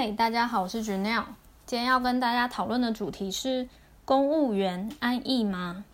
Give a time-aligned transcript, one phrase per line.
[0.00, 1.24] 嗨，大家好，我是 Janelle。
[1.66, 3.68] 今天要跟大家讨论的主题是
[4.06, 5.84] 公务员安逸吗？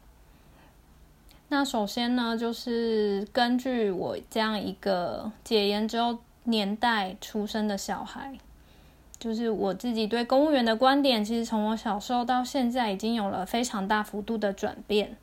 [1.49, 8.39] 那首先呢，就是根据我这样一个解严之后年代出生的小孩，
[9.19, 15.17] 就是我自己对公务员的观点，其实从我小时候到现在已经有了非常大幅度的转变。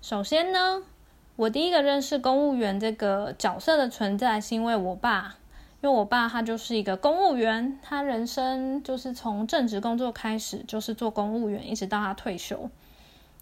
[0.00, 0.82] 首先呢，
[1.36, 5.36] 我第一个认识公务员这个角色的存在，是因为我爸。
[5.84, 12.70] 因为我爸他就是一个公务员，他人生就是从正职工作开始就是做公务员，一直到他退休。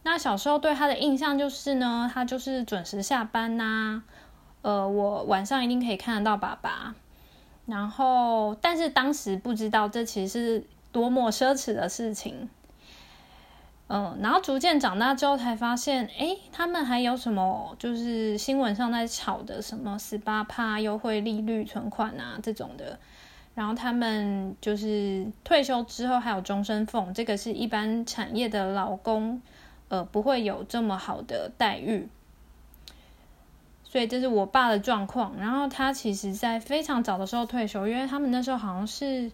[0.02, 4.02] 那小时候对他的印象就是呢，他就是准时下班呐，
[4.62, 6.96] 呃，我晚上一定可以看得到爸爸。
[7.66, 12.50] 然后，但是当时不知道这其实是多么奢侈的事情。
[13.94, 22.98] 嗯，然后逐渐长大之后才发现，哎，他们还有什么就是新闻上在炒的什么十八趴优惠利率存款啊这种的，
[23.54, 29.42] 然后他们就是退休之后还有终身俸，这个是一般产业的老公
[29.88, 32.08] 呃不会有这么好的待遇，
[33.84, 35.34] 所以这是我爸的状况。
[35.38, 39.30] 然后他其实在非常早的时候退休，因为他们那时候好像是。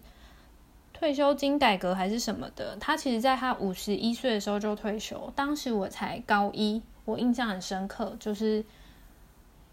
[0.99, 5.31] 退休金改革还是什么的，他其实在他五十一岁的时候就退休。
[5.33, 8.65] 当时我才高一，我印象很深刻，就是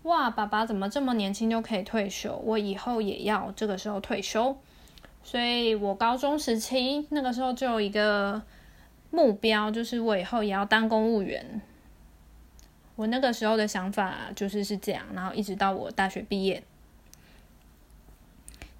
[0.04, 2.40] 哇，爸爸怎么这么年轻就可以退休？
[2.44, 4.56] 我以后也要这个时候退休。
[5.24, 8.40] 所以我高中时期那个时候就有一个
[9.10, 11.60] 目标，就是我以后也要当公务员。
[12.94, 16.62] 我那个时候的想法就是是这样，然后一直到我大学毕业。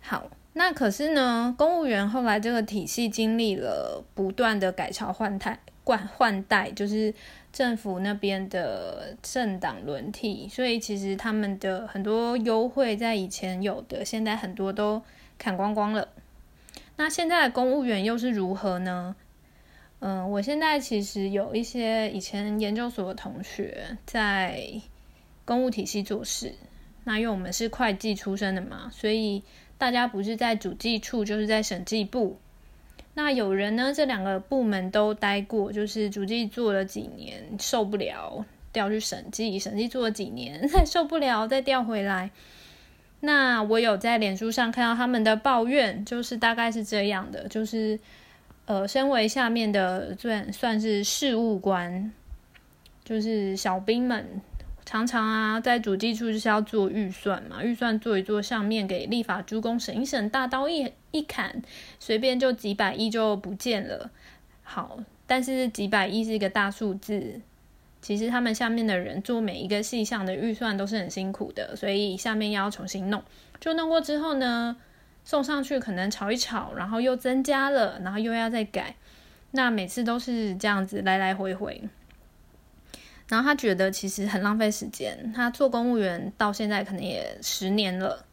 [0.00, 0.31] 好。
[0.59, 7.12] 那可是呢，公务员后来这个体系经历了不断的改朝换代，换换代，就是
[7.53, 15.03] 政府那边的政党轮替，所以其实他们的很多优惠在以前有的，现在很多都
[15.37, 16.09] 砍光光了。
[16.97, 19.15] 那现在公务员又是如何呢？
[19.99, 24.81] 嗯，我现在其实有一些以前研究所的同学在
[25.45, 26.55] 公务体系做事，
[27.05, 29.43] 那因为我们是会计出身的嘛，所以。
[29.78, 32.38] 大家不是在主计处，就是在审计部。
[33.14, 42.31] 那有人呢，这两个部门都待过，就是主计做了几年，受不了，调去审计，审计做了几年， 受不了，再调回来。
[43.20, 47.98] 那我有在脸书上看到他们的抱怨，就是大概是这样的，就是
[48.66, 52.12] 呃，身为下面的算算是事务官，
[53.04, 54.26] 就是小兵们。
[54.86, 61.60] 常常啊，在主计处就是要做预算嘛，预算做一做，上面给立法诸公审一审，大刀一一砍，
[61.98, 64.08] 随便就几百亿就不见了。
[64.62, 67.41] 好，但是几百亿是一个大数字，
[68.00, 73.20] 其实他们下面的人做每一个细项的预算都是很辛苦的，所以下面要重新弄。
[73.58, 74.76] 就弄过之后呢，
[75.24, 78.94] 送上去可能炒一炒，然后又增加了，然后又要再改，
[79.50, 81.82] 那每次都是这样子来来回回。
[83.28, 85.32] 然后他觉得其实很浪费时间。
[85.34, 88.25] 他做公务员到现在可能也十年了，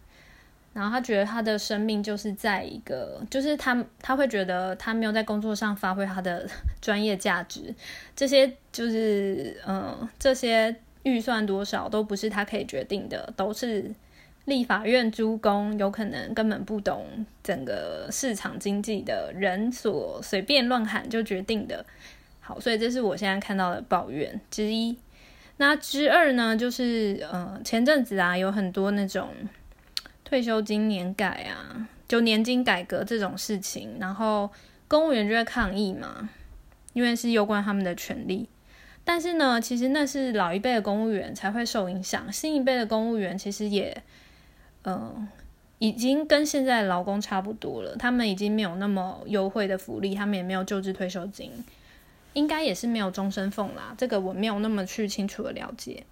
[0.74, 6.48] 然后他觉得他的生命就是在一个，就是他他会觉得他没有在工作上发挥他的
[6.82, 7.74] 专业价值。
[8.16, 13.92] 这些就是嗯，这些预算多少都不是他可以决定的，都是
[14.46, 17.06] 立法院诸公有可能根本不懂
[17.44, 21.86] 整个市场经济的人所随便乱喊就决定的。
[22.46, 24.98] 好，所以这是我现在看到的抱怨之一。
[25.58, 29.30] 那之二呢，就是呃，前阵子啊，有很多那种
[30.26, 34.50] 退休金年改啊，就年金改革这种事情，然后
[34.90, 36.30] 公务员就在抗议嘛，
[36.92, 38.50] 因为是攸关他们的权利。
[39.06, 44.04] 但是呢，其实那是老一辈的公务员才会受影响，新一辈的公务员其实也，
[44.84, 45.28] 嗯，
[45.80, 51.52] 已经跟现在劳工差不多了，他们已经没有那么优惠的福利，他们也没有救治退休金。
[52.34, 56.04] 应该也是没有终身俸啦，这个我没有那么去清楚的了解。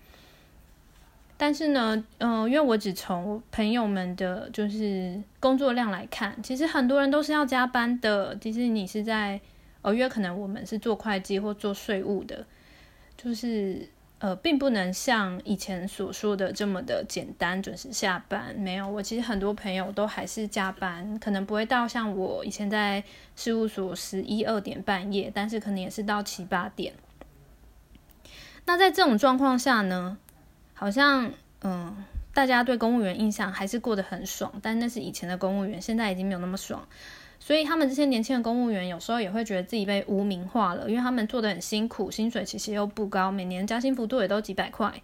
[1.37, 8.37] 但是呢，嗯，因为我只从朋友们的就是工作量来看，其实很多人都是要加班的。
[8.37, 9.41] 其实你是在，
[9.81, 12.45] 呃，因为可能我们是做会计或做税务的，
[13.17, 13.89] 就是。
[14.21, 18.53] 呃，并不能像以前所说的这么的简单，准时下班。
[18.55, 23.03] 没有，我其实很多朋友都还是加班，可能不会到像我以前在
[23.35, 26.93] 事务所十一二点半夜，但是可能也是到七八点。
[28.65, 30.19] 那在这种状况下呢，
[30.75, 31.33] 好像
[31.63, 36.87] 嗯，大家对公务员印象还是过得很爽，但那是以前的公务员，现在已经没有那么爽。
[37.43, 45.01] 所以他们这些年轻的公务员有时候也会觉得自己被污名化了，因为他们做的很辛苦，薪水其实又不高，每年加薪幅度也都几百块，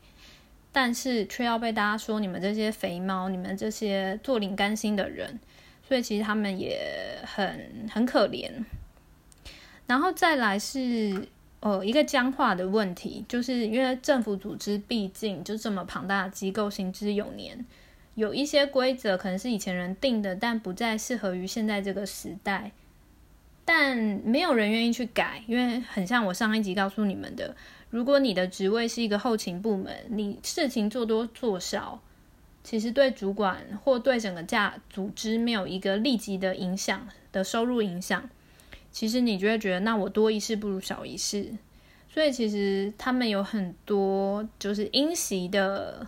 [0.72, 5.39] 但是却要被大家说你们这些肥猫，你们这些坐领干薪的人。
[5.88, 6.78] 所以其实他们也
[7.24, 8.51] 很很可怜。
[9.86, 11.30] 然后再来是
[11.62, 17.66] 呃一个僵化的问题，就是因为政府组织毕竟就这么庞大的机构，行之有年，
[18.18, 22.72] 有一些规则可能是以前人定的，但不再适合于现在这个时代。
[23.64, 27.56] 但没有人愿意去改，因为很像我上一集告诉你们的，
[27.92, 32.02] 如果你的职位是一个后勤部门，你事情做多做少，
[32.64, 38.28] 其实对主管或对整个架组织没有一个立即的影响的收入影响，
[38.92, 41.54] 其实你就会觉得那我多一事不如少一事。
[42.10, 46.08] 所以其实他们有很多就是因袭的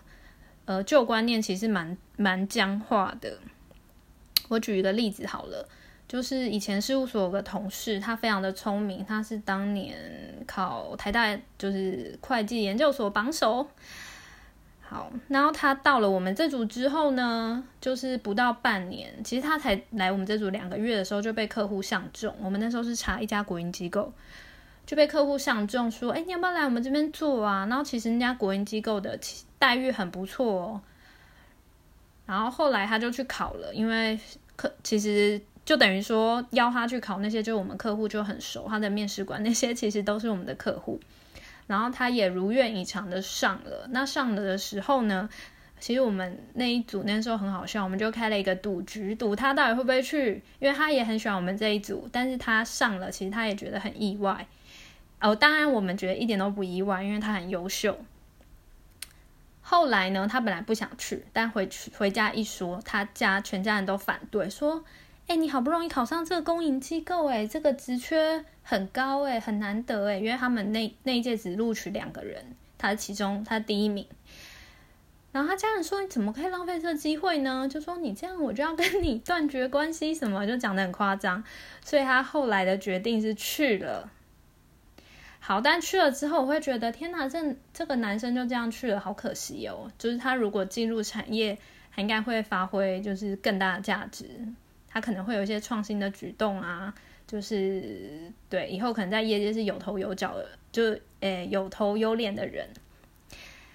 [0.70, 3.40] 呃旧观念，其实蛮蛮僵化的。
[4.50, 5.68] 我举一个例子好了。
[6.08, 9.96] 就是以前事务所有个同事，他非常的聪明，他是当年
[10.48, 13.68] 考台大就是会计研究所榜首。
[14.80, 22.36] 好，然后他到了我们这组之后呢，就是不到半年，其实他才来我们这组两个月的时候就被客户相中。
[22.42, 24.12] 我们那时候是查一家国营机构，
[24.90, 29.20] 就被客户相中，说：“哎，你要不要来我们这边做啊？”然后其实人家国营机构的
[29.60, 30.82] 待遇很不错哦。
[32.26, 34.20] 然后后来他就去考了，因为
[34.56, 35.40] 客其实。
[35.66, 41.00] 就等于说邀他去考那些，就我们客户就很熟，他的面试官 那些其实都是我们的客户，
[41.68, 43.86] 然后他也如愿以偿的上了。
[43.92, 45.30] 那上了的时候呢，
[45.80, 54.46] 其实我们那一组那时候很好笑，我们就开了一个赌局，赌他到底会不会去，因为他也很喜欢我们这一组，但是他上了，其实他也觉得很意外。
[55.22, 57.98] 哦，当然我们觉得一点都不意外，因为他很优秀。
[59.62, 64.84] 后来呢，他本来不想去，但回去回家一说，他家全家人都反对，说。
[65.28, 72.44] 哎，你好不容易考上这个公营机构，哎，这个职缺很高，哎，很难得，哎，因为他们那那一届只录取两个人，
[72.80, 74.08] 他其中他第一名。
[75.32, 81.44] 然后他家人说：“你怎么可以浪费这个机会呢？”就说：“你这样我就要跟你 断绝关系，什么就讲的很夸张。”
[81.86, 84.10] 所以他后来的决定是去了。
[85.40, 89.92] 好，但去了之后，我会觉得天哪，这这个男生就这样去了，好可惜哦。
[89.98, 91.58] 就是他如果进入产业，
[91.96, 94.26] 他应该会发挥就是更大的价值。
[94.88, 96.94] 他可能会有一些创新的举动啊，
[97.28, 102.68] 就是对以后可能在业界是有头有脚的，就诶有头有脸的人。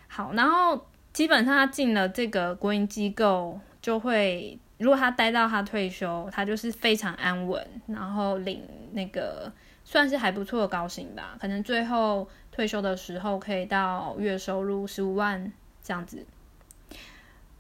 [0.09, 8.63] 好，然后基本上他进了这个国营机构，就会如果他待到他退休，他就是非常安稳，然后领
[8.93, 9.51] 那个
[9.85, 15.53] 算是还不错的高薪吧，可能最后退休的时候可以到月收入十五万
[15.83, 16.27] 这样子。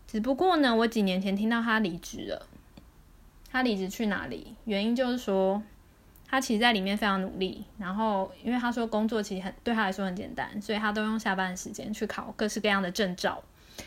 [0.09, 2.47] 只不过呢，我几年前听到他离职了。
[3.50, 4.57] 他离职去哪里？
[4.65, 5.62] 原因就是说，
[6.35, 7.65] 他其实在里面非常努力。
[7.79, 13.41] 然后，因为他说工作其实很对他来说很简单，所以他都用下班时间去考各式各样的证照。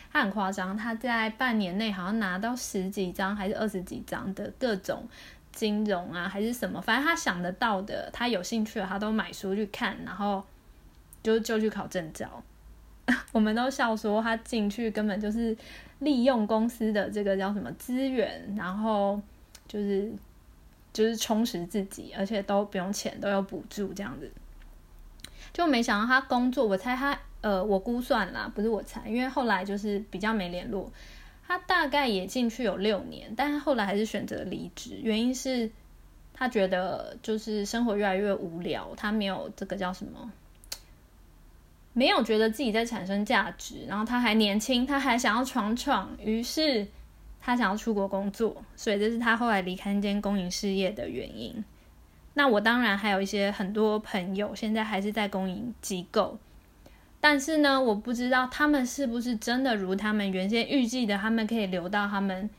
[0.10, 5.06] 他很夸张，他在半年内好像拿到十几张还是二十几张的各种
[5.52, 10.42] 金融啊，还是什么，反正他想得到的，他有兴趣的，他都买书去看，然后
[11.22, 12.42] 就就去考证照。
[13.34, 15.54] 我们都笑说，他进去根本就是
[16.00, 19.22] 利用公司的这个叫什么资源，然后。
[19.70, 20.10] 就是
[20.98, 24.32] 就是充实自己，而且都不用钱，都有补助这样子。
[25.54, 30.92] 就没想到他工作，我猜他呃，我估算啦，不是我猜，因为后来就是比较没联络。
[31.48, 35.70] 他大概也进去有六年，但是后来还是选择离职，原因是
[36.34, 40.32] 他觉得就是生活越来越无聊，他没有这个叫什么，
[41.94, 46.88] 没有觉得自己在产生价值，然后他还年轻，他还想要闯闯，于是。
[47.40, 51.64] 他想要出国工作，所以这是他后来离开那间公营事业的原因。
[52.34, 56.38] 那我当然还有一些很多朋友，现在还是在公营机构，
[57.20, 62.50] 但是呢，我不知道他们是不是真的如他们原先预计的，他们可以留到他们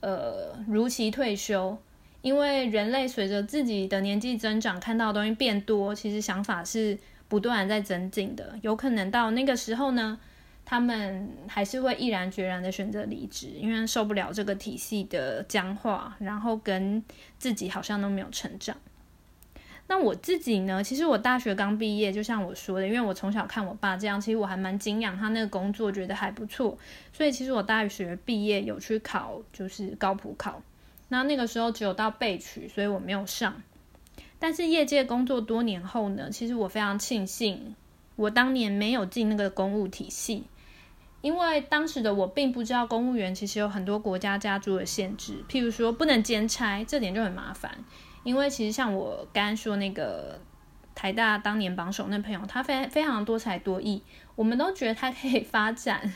[0.00, 1.76] 呃如期退休。
[2.22, 6.96] 因为人类随着自己的年纪增长，看到的东西变多，其实想法是
[7.28, 8.58] 不断在增进的。
[8.62, 10.18] 有可能到那个时候呢？
[10.64, 17.02] 他们还是会毅然决然的选择离职，因为受不了这个体系的僵化，然后跟
[17.38, 18.76] 自己好像都没有成长。
[19.86, 20.82] 那我自己呢？
[20.82, 26.78] 其实我大学刚毕业，就像我说的，因为我从小看我爸这样，其实我还蛮敬仰他那个工作，觉得还不错。
[27.12, 30.62] 所以其实我大学毕业有去考，就是高普考。
[31.08, 33.62] 那那个时候只有到备取，所以我没有上。
[34.38, 37.76] 但是业界工作多年后呢，其实我非常庆幸，
[38.16, 40.44] 我当年没有进那个公务体系。
[41.24, 47.82] 因为当时的我并不知道公务员其实有很多国家加注的限制，譬如说不能兼差，这点就很麻烦。
[48.24, 50.38] 因为其实像我刚刚说那个
[50.94, 54.02] 台大当年榜首那朋友，他非非常多才多艺，
[54.36, 56.12] 我们都觉得他可以发展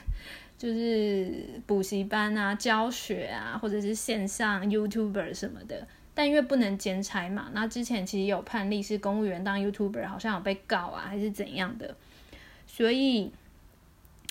[0.58, 5.88] 就是补习班啊、教学啊，或者是线上 YouTuber 什么的。
[6.12, 11.96] 但因为不能兼差嘛，那之前其实有判例是公务员当 YouTuber 好像有被告啊，还是怎样的，
[12.66, 13.32] 所以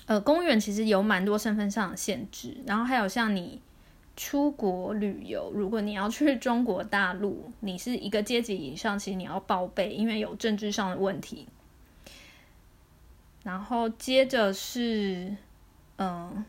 [0.08, 2.58] 呃，公务员其实有蛮多身份上的限制。
[2.66, 3.62] 然后还有像你
[4.16, 11.48] 出国旅游，如果你要去中国大陆，你是一个阶级以上，其实你要报备，因为有政治上的问题。
[13.44, 15.36] 然后接着是
[15.98, 16.44] 嗯。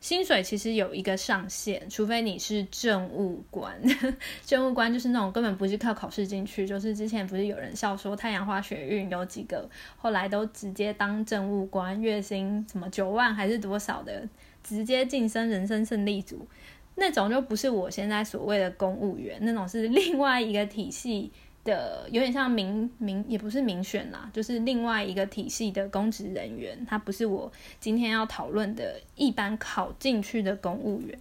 [0.00, 3.76] 薪水其实有一个上限，除非你是政务官。
[4.46, 14.28] 政务官就是那种根本不是靠考试进去，就是之前不是有人笑说太阳花学运有几个后来都直接当政务官，月薪什么九万还是多少的，
[14.62, 16.46] 直接晋升人生胜利组，
[16.94, 21.32] 那种就不是我现在所谓的公务员，那种是另外一个体系。
[21.68, 31.18] 的有点像民民也不是民选啦，就是另外一个体系的公职人员，他不是我今天要讨论的一般考进去的公务员。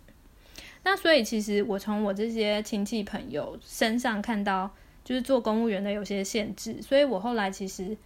[0.83, 4.71] 那所以其实我从我这些亲戚朋友身上看到，
[5.03, 7.97] 就是做公务员的有些限制，所以我后来其实，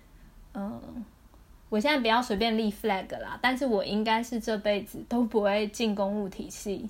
[0.55, 0.81] 嗯，
[1.69, 6.89] 我现在不要随便立 flag 啦，但是我应该是这辈子都不会进公务体系，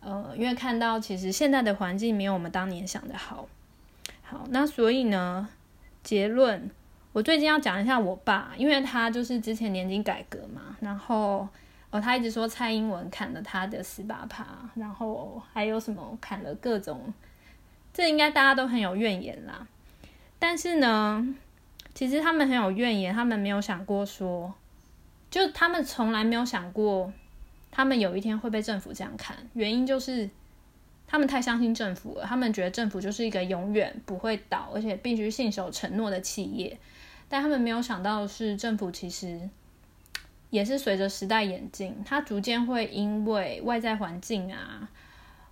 [0.00, 3.46] 呃，因为看到其实现在的环境没有我们当年想的好。
[4.30, 5.48] 好，那所以呢，
[6.04, 6.70] 结论，
[7.12, 11.48] 我最近要讲一下我爸，因为他就是之前年金改革嘛，然后
[11.90, 14.46] 哦，他一直说蔡英文砍了他的十八趴，
[14.76, 17.12] 然后还有什么砍了各种，
[17.92, 19.66] 这应该大家都很有怨言啦。
[20.38, 21.34] 但是呢，
[21.92, 24.54] 其实他们很有怨言，他们没有想过说，
[25.28, 27.12] 就他们从来没有想过，
[27.72, 30.30] 他们有一天会被政府这样看，原因就是。
[31.10, 36.78] 他们太相信政府了，他们觉得政府就是一个永远不会倒，而且必须信守承诺的企业。
[37.28, 39.50] 但他们没有想到的是，政府其实
[40.50, 44.88] 也是随着时代演进，它逐渐会因为外在环境啊，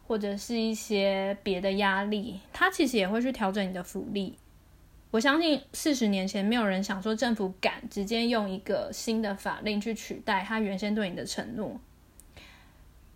[0.06, 4.36] 或者是一些别的压力，它其实也会去调整你的福利。
[5.10, 11.80] 我相信四十年前没有人想说政府敢直接用一个新的法令去取代他原先对你的承诺。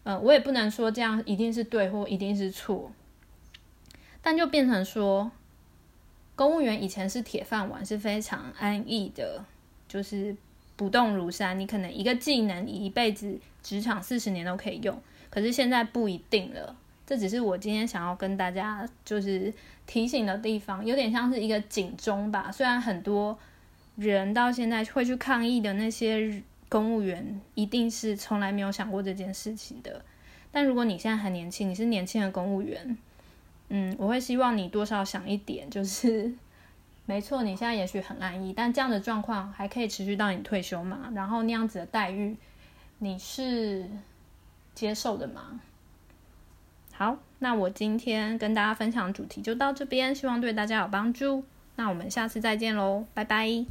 [0.05, 2.91] 呃，我也不能说这样一定是对或一定是错，
[4.21, 5.31] 但就变成说，
[6.35, 9.45] 公务员以前是铁饭碗，是非常安逸的，
[9.87, 10.37] 就是
[10.75, 11.57] 不动如山。
[11.57, 15.01] 你可能一个技能，一辈子职场四十年都可以用。
[15.31, 19.55] 可是现在不一定了，这只是我今天想要跟大家就是
[19.87, 22.51] 提醒的地方，有点像是一个警钟吧。
[22.51, 23.39] 虽然很多
[23.95, 26.43] 人到现在会去抗议的那些。
[26.73, 30.03] 公务员一定是从来没有想过这件事情的，
[30.51, 32.97] 但如果你现在很年轻，你是年轻的公务员，
[33.69, 36.33] 嗯，我会希望你多少想一点，就是
[37.05, 41.13] 没错，你现在也许很安逸，但这样的状况还可以持续到你退休嘛？
[41.15, 42.35] 然后那样子的待遇，
[43.01, 43.87] 你是
[44.75, 45.61] 接受的吗？
[46.95, 51.45] 好，那我今天跟大家分享主题就到这边，希望对大家有帮助。
[51.77, 53.67] 那我们下次再见喽，拜拜。